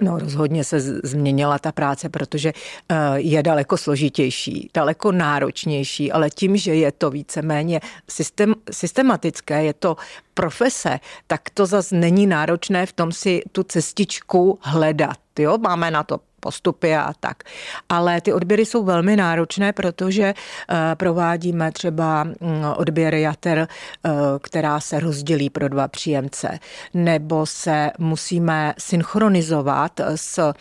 No 0.01 0.19
rozhodně 0.19 0.63
se 0.63 0.79
změnila 0.79 1.59
ta 1.59 1.71
práce, 1.71 2.09
protože 2.09 2.53
eh, 2.89 2.95
je 3.15 3.43
daleko 3.43 3.77
složitější, 3.77 4.69
daleko 4.73 5.11
náročnější, 5.11 6.11
ale 6.11 6.29
tím, 6.29 6.57
že 6.57 6.75
je 6.75 6.91
to 6.91 7.09
víceméně 7.09 7.79
systém, 8.09 8.53
systematické, 8.71 9.63
je 9.63 9.73
to 9.73 9.95
profese, 10.33 10.99
tak 11.27 11.49
to 11.49 11.65
zase 11.65 11.95
není 11.95 12.27
náročné 12.27 12.85
v 12.85 12.93
tom 12.93 13.11
si 13.11 13.41
tu 13.51 13.63
cestičku 13.63 14.59
hledat. 14.61 15.17
Jo? 15.39 15.57
Máme 15.57 15.91
na 15.91 16.03
to 16.03 16.19
postupy 16.39 16.95
a 16.95 17.13
tak. 17.19 17.43
Ale 17.89 18.21
ty 18.21 18.33
odběry 18.33 18.65
jsou 18.65 18.83
velmi 18.83 19.15
náročné, 19.15 19.73
protože 19.73 20.33
eh, 20.33 20.95
provádíme 20.95 21.71
třeba 21.71 22.23
mm, 22.23 22.35
odběry 22.75 23.21
jater, 23.21 23.67
eh, 23.67 24.11
která 24.41 24.79
se 24.79 24.99
rozdělí 24.99 25.49
pro 25.49 25.69
dva 25.69 25.87
příjemce, 25.87 26.59
nebo 26.93 27.45
se 27.45 27.91
musíme 27.99 28.73
synchronizovat 28.77 29.99
s 30.15 30.53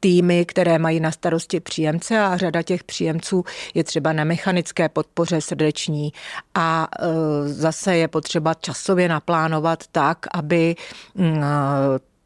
týmy, 0.00 0.44
které 0.44 0.78
mají 0.78 1.00
na 1.00 1.10
starosti 1.10 1.60
příjemce 1.60 2.20
a 2.20 2.36
řada 2.36 2.62
těch 2.62 2.84
příjemců 2.84 3.44
je 3.74 3.84
třeba 3.84 4.12
na 4.12 4.24
mechanické 4.24 4.88
podpoře 4.88 5.40
srdeční 5.40 6.12
a 6.54 6.88
eh, 6.98 7.08
zase 7.48 7.96
je 7.96 8.08
potřeba 8.08 8.54
časově 8.54 9.08
naplánovat 9.08 9.84
tak, 9.92 10.26
aby 10.34 10.76
mm, 11.14 11.42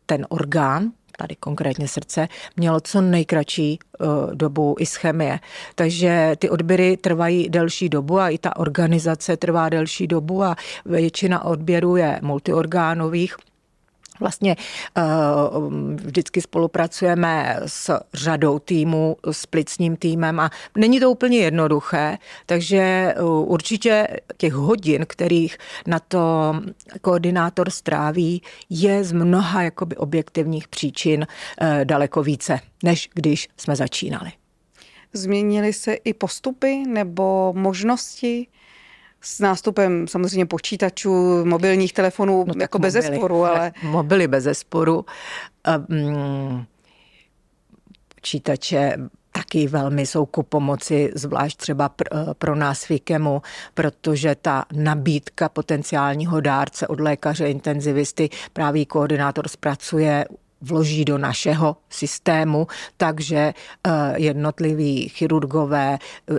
ten 0.06 0.26
orgán, 0.28 0.90
tady 1.16 1.36
konkrétně 1.36 1.88
srdce, 1.88 2.28
mělo 2.56 2.80
co 2.80 3.00
nejkratší 3.00 3.78
eh, 3.78 4.06
dobu 4.34 4.76
ischemie. 4.78 5.40
Takže 5.74 6.36
ty 6.38 6.50
odběry 6.50 6.96
trvají 6.96 7.48
delší 7.48 7.88
dobu 7.88 8.18
a 8.18 8.28
i 8.28 8.38
ta 8.38 8.56
organizace 8.56 9.36
trvá 9.36 9.68
delší 9.68 10.06
dobu 10.06 10.42
a 10.42 10.56
většina 10.84 11.44
odběrů 11.44 11.96
je 11.96 12.20
multiorgánových 12.22 13.36
Vlastně 14.20 14.56
eh, 14.96 15.02
vždycky 15.94 16.40
spolupracujeme 16.40 17.60
s 17.66 18.00
řadou 18.14 18.58
týmů, 18.58 19.16
s 19.30 19.46
plicním 19.46 19.96
týmem 19.96 20.40
a 20.40 20.50
není 20.76 21.00
to 21.00 21.10
úplně 21.10 21.38
jednoduché, 21.38 22.18
takže 22.46 22.78
eh, 23.16 23.22
určitě 23.22 24.08
těch 24.36 24.52
hodin, 24.52 25.04
kterých 25.08 25.58
na 25.86 25.98
to 25.98 26.54
koordinátor 27.00 27.70
stráví, 27.70 28.42
je 28.70 29.04
z 29.04 29.12
mnoha 29.12 29.62
jakoby 29.62 29.96
objektivních 29.96 30.68
příčin 30.68 31.26
eh, 31.60 31.84
daleko 31.84 32.22
více, 32.22 32.60
než 32.82 33.10
když 33.14 33.48
jsme 33.56 33.76
začínali. 33.76 34.32
Změnily 35.12 35.72
se 35.72 35.94
i 35.94 36.14
postupy 36.14 36.84
nebo 36.86 37.52
možnosti 37.56 38.46
s 39.26 39.40
nástupem 39.40 40.08
samozřejmě 40.08 40.46
počítačů, 40.46 41.44
mobilních 41.44 41.92
telefonů, 41.92 42.44
no, 42.48 42.54
jako 42.60 42.78
bez 42.78 42.92
zesporu, 42.92 43.44
ale... 43.44 43.72
Mobily 43.82 44.28
bez 44.28 44.44
zesporu. 44.44 45.04
Um, 45.88 46.66
počítače 48.14 48.96
taky 49.32 49.68
velmi 49.68 50.06
jsou 50.06 50.26
ku 50.26 50.42
pomoci, 50.42 51.12
zvlášť 51.14 51.58
třeba 51.58 51.90
pro 52.38 52.54
nás 52.54 52.84
v 52.84 52.90
IKEMu, 52.90 53.42
protože 53.74 54.34
ta 54.34 54.64
nabídka 54.72 55.48
potenciálního 55.48 56.40
dárce 56.40 56.86
od 56.86 57.00
lékaře 57.00 57.50
intenzivisty 57.50 58.28
právě 58.52 58.84
koordinátor 58.86 59.48
zpracuje 59.48 60.26
vloží 60.60 61.04
do 61.04 61.18
našeho 61.18 61.76
systému, 61.90 62.66
takže 62.96 63.54
eh, 63.86 63.92
jednotliví 64.16 65.08
chirurgové 65.08 65.98
Mm, 66.30 66.38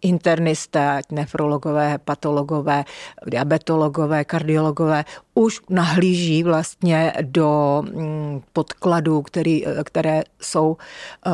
internisté, 0.00 1.00
nefrologové, 1.10 1.98
patologové, 1.98 2.84
diabetologové, 3.26 4.24
kardiologové 4.24 5.04
už 5.34 5.60
nahlíží 5.70 6.42
vlastně 6.42 7.12
do 7.22 7.82
mm, 7.86 8.42
podkladů, 8.52 9.22
který, 9.22 9.64
které 9.84 10.22
jsou 10.40 10.76
eh, 11.26 11.30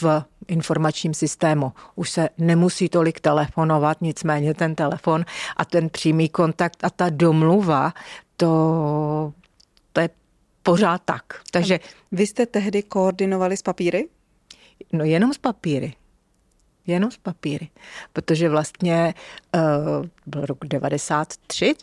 v 0.00 0.24
informačním 0.48 1.14
systému. 1.14 1.72
Už 1.94 2.10
se 2.10 2.28
nemusí 2.38 2.88
tolik 2.88 3.20
telefonovat, 3.20 4.00
nicméně 4.00 4.54
ten 4.54 4.74
telefon 4.74 5.24
a 5.56 5.64
ten 5.64 5.90
přímý 5.90 6.28
kontakt 6.28 6.84
a 6.84 6.90
ta 6.90 7.10
domluva, 7.10 7.92
to, 8.36 9.32
to 9.92 10.00
je 10.00 10.10
pořád 10.62 11.02
tak. 11.04 11.22
Takže 11.50 11.80
vy 12.12 12.26
jste 12.26 12.46
tehdy 12.46 12.82
koordinovali 12.82 13.56
s 13.56 13.62
papíry? 13.62 14.08
No 14.92 15.04
jenom 15.04 15.34
s 15.34 15.38
papíry 15.38 15.94
jenom 16.92 17.10
z 17.10 17.16
papíry, 17.16 17.68
protože 18.12 18.48
vlastně 18.48 19.14
uh, 19.54 20.06
byl 20.26 20.46
rok 20.46 20.58
93 20.64 21.74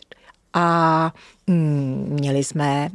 a 0.52 1.12
mm, 1.46 2.06
měli 2.10 2.44
jsme 2.44 2.90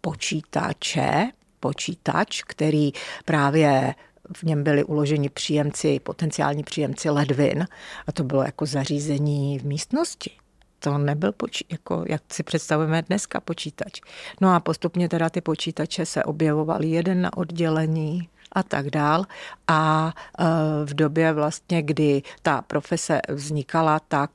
počítače, 0.00 1.30
počítač, 1.60 2.42
který 2.42 2.92
právě 3.24 3.94
v 4.36 4.42
něm 4.42 4.64
byli 4.64 4.84
uloženi 4.84 5.28
příjemci, 5.28 6.00
potenciální 6.00 6.62
příjemci 6.62 7.10
ledvin 7.10 7.66
a 8.06 8.12
to 8.12 8.24
bylo 8.24 8.42
jako 8.42 8.66
zařízení 8.66 9.58
v 9.58 9.64
místnosti. 9.64 10.30
To 10.78 10.98
nebyl 10.98 11.32
počítač, 11.32 11.72
jako 11.72 12.04
jak 12.08 12.22
si 12.32 12.42
představujeme 12.42 13.02
dneska 13.02 13.40
počítač. 13.40 14.00
No 14.40 14.54
a 14.54 14.60
postupně 14.60 15.08
teda 15.08 15.30
ty 15.30 15.40
počítače 15.40 16.06
se 16.06 16.24
objevovaly 16.24 16.90
jeden 16.90 17.22
na 17.22 17.36
oddělení, 17.36 18.28
a 18.52 18.62
tak 18.62 18.90
dál. 18.90 19.24
A 19.68 20.12
eh, 20.38 20.44
v 20.84 20.94
době 20.94 21.32
vlastně, 21.32 21.82
kdy 21.82 22.22
ta 22.42 22.62
profese 22.62 23.20
vznikala, 23.28 24.00
tak 24.00 24.30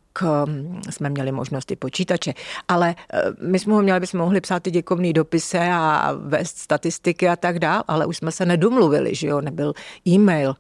jsme 0.90 1.10
měli 1.10 1.32
možnosti 1.32 1.76
počítače. 1.76 2.34
Ale 2.68 2.96
my 3.42 3.60
jsme 3.60 3.74
ho 3.74 3.82
měli, 3.82 4.00
bychom 4.00 4.20
mohli 4.20 4.42
psát 4.42 4.64
ty 4.64 4.72
děkovné 4.72 5.14
dopisy 5.14 5.58
a 5.58 6.12
vést 6.18 6.58
statistiky 6.58 7.30
a 7.30 7.36
tak 7.36 7.60
dál, 7.60 7.84
ale 7.88 8.06
už 8.06 8.18
jsme 8.18 8.32
se 8.32 8.46
nedomluvili, 8.46 9.16
že 9.16 9.28
jo, 9.28 9.42
nebyl 9.42 9.74
e-mail. 10.08 10.56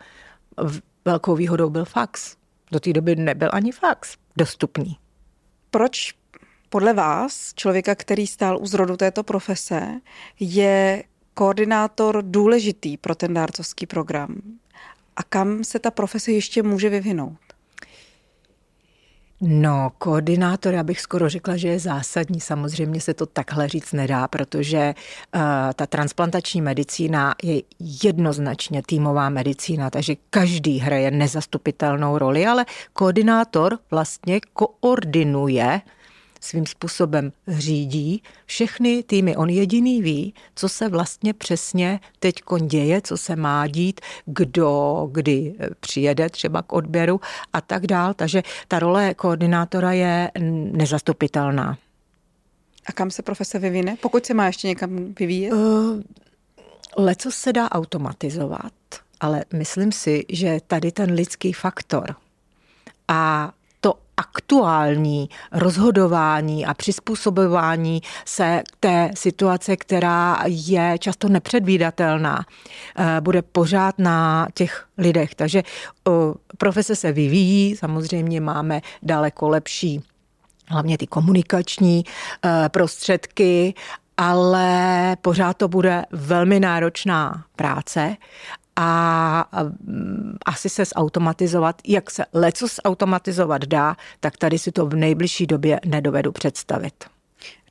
Velkou 1.06 1.36
výhodou 1.36 1.70
byl 1.70 1.86
fax. 1.86 2.36
Do 2.72 2.80
té 2.80 2.93
doby 2.93 3.15
nebyl 3.15 3.50
ani 3.54 3.72
fax 3.72 4.15
dostupný. 4.38 4.98
Proč 5.72 6.13
podle 6.70 6.93
vás, 6.93 7.54
člověka, 7.54 7.96
který 7.96 8.28
stál 8.28 8.58
u 8.62 8.65
zrodu 8.65 8.98
této 8.98 9.24
profese, 9.24 10.00
je 10.39 11.04
koordinátor 11.38 12.23
důležitý 12.26 12.97
pro 12.97 13.15
ten 13.15 13.34
dárcovský 13.34 13.86
program? 13.86 14.41
A 15.15 15.23
kam 15.23 15.63
se 15.63 15.80
ta 15.80 15.91
profese 15.91 16.32
ještě 16.32 16.63
může 16.63 16.89
vyvinout? 16.89 17.38
No, 19.41 19.91
koordinátor, 19.97 20.73
já 20.73 20.84
bych 20.84 21.02
skoro 21.02 21.30
řekla, 21.30 21.58
že 21.58 21.67
je 21.67 21.80
zásadní. 21.80 22.39
Samozřejmě 22.39 23.02
se 23.02 23.13
to 23.13 23.26
takhle 23.26 23.67
říct 23.67 23.93
nedá, 23.93 24.28
protože 24.28 24.93
uh, 25.36 25.41
ta 25.76 25.86
transplantační 25.86 26.62
medicína 26.62 27.36
je 27.43 27.62
jednoznačně 28.04 28.82
týmová 28.86 29.30
medicína, 29.30 29.89
takže 29.89 30.15
každý 30.30 30.78
hraje 30.78 31.12
nezastupitelnou 31.12 32.17
roli, 32.17 32.45
ale 32.45 32.65
koordinátor 32.93 33.80
vlastně 33.91 34.39
koordinuje 34.54 35.82
svým 36.41 36.65
způsobem 36.65 37.32
řídí 37.47 38.23
všechny 38.45 39.04
týmy. 39.04 39.36
On 39.36 39.50
jediný 39.50 40.02
ví, 40.02 40.34
co 40.56 40.69
se 40.69 40.89
vlastně 40.89 41.34
přesně 41.34 42.00
teď 42.19 42.36
děje, 42.67 43.02
co 43.02 43.17
se 43.17 43.36
má 43.36 43.67
dít, 43.67 44.02
kdo 44.26 45.10
kdy 45.12 45.56
přijede 45.80 46.30
třeba 46.30 46.62
k 46.62 46.73
odběru 46.73 47.21
a 47.54 47.62
tak 47.62 47.88
dál. 47.88 48.13
Takže 48.13 48.43
ta 48.67 48.80
role 48.80 49.13
koordinátora 49.13 49.91
je 49.91 50.32
nezastupitelná. 50.71 51.78
A 52.86 52.91
kam 52.91 53.12
se 53.12 53.21
profese 53.21 53.60
vyvine, 53.60 53.97
pokud 54.02 54.26
se 54.26 54.34
má 54.34 54.45
ještě 54.45 54.67
někam 54.67 55.13
vyvíjet? 55.19 55.54
Uh, 55.54 56.02
leco 56.97 57.32
se 57.32 57.54
dá 57.54 57.71
automatizovat, 57.71 58.73
ale 59.19 59.45
myslím 59.54 59.91
si, 59.91 60.26
že 60.30 60.60
tady 60.67 60.91
ten 60.91 61.12
lidský 61.12 61.54
faktor 61.54 62.15
a 63.08 63.52
aktuální 64.18 65.30
rozhodování 65.52 66.66
a 66.66 66.74
přizpůsobování 66.74 68.02
se 68.26 68.63
té 68.80 69.12
situace, 69.13 69.78
která 69.78 70.44
je 70.46 70.96
často 71.00 71.30
nepředvídatelná, 71.30 72.46
eh, 72.96 73.22
bude 73.22 73.42
pořád 73.42 74.00
na 74.00 74.48
těch 74.54 74.86
lidech. 74.98 75.36
Takže 75.36 75.63
profese 76.58 76.96
se 76.96 77.12
vyvíjí, 77.12 77.76
samozřejmě 77.76 78.42
máme 78.42 78.82
daleko 79.04 79.50
lepší 79.50 80.04
hlavně 80.68 80.98
ty 80.98 81.08
komunikační 81.08 82.04
eh, 82.46 82.70
prostředky 82.70 83.74
ale 84.20 85.18
pořád 85.22 85.58
to 85.58 85.68
bude 85.68 86.04
velmi 86.12 86.60
náročná 86.60 87.46
práce 87.56 88.16
a 88.80 89.50
asi 90.46 90.70
se 90.70 90.84
zautomatizovat, 90.86 91.82
jak 91.88 92.12
se 92.12 92.26
leco 92.34 92.66
zautomatizovat 92.84 93.66
dá, 93.66 93.98
tak 94.20 94.38
tady 94.38 94.60
si 94.60 94.72
to 94.72 94.86
v 94.86 94.96
nejbližší 94.96 95.48
době 95.48 95.80
nedovedu 95.86 96.32
představit. 96.32 96.94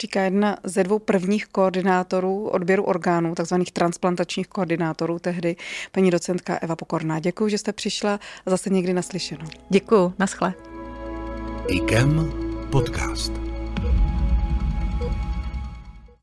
Říká 0.00 0.20
jedna 0.22 0.56
ze 0.64 0.84
dvou 0.84 0.98
prvních 0.98 1.46
koordinátorů 1.46 2.48
odběru 2.48 2.82
orgánů, 2.82 3.34
takzvaných 3.34 3.72
transplantačních 3.72 4.48
koordinátorů 4.48 5.18
tehdy, 5.18 5.56
paní 5.92 6.10
docentka 6.10 6.56
Eva 6.56 6.76
Pokorná. 6.76 7.20
Děkuji, 7.20 7.48
že 7.48 7.58
jste 7.58 7.72
přišla 7.72 8.20
a 8.46 8.50
zase 8.50 8.70
někdy 8.70 8.92
naslyšeno. 8.92 9.44
Děkuji, 9.68 10.14
naschle. 10.18 10.54
IKEM 11.68 12.32
podcast. 12.70 13.55